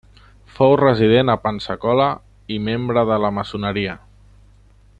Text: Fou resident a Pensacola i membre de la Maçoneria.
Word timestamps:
Fou 0.59 0.71
resident 0.79 1.29
a 1.33 1.35
Pensacola 1.43 2.07
i 2.57 2.57
membre 2.71 3.05
de 3.11 3.19
la 3.25 3.33
Maçoneria. 3.41 3.95